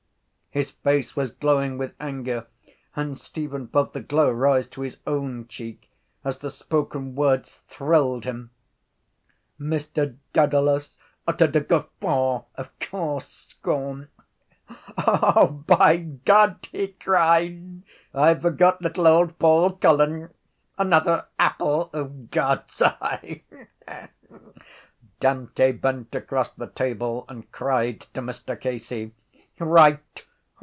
[0.53, 2.45] His face was glowing with anger
[2.93, 5.89] and Stephen felt the glow rise to his own cheek
[6.25, 8.51] as the spoken words thrilled him.
[9.57, 14.09] Mr Dedalus uttered a guffaw of coarse scorn.
[14.97, 15.95] —O, by
[16.25, 17.83] God, he cried,
[18.13, 20.31] I forgot little old Paul Cullen!
[20.77, 23.43] Another apple of God’s eye!
[25.21, 29.13] Dante bent across the table and cried to Mr Casey:
[29.57, 30.25] —Right!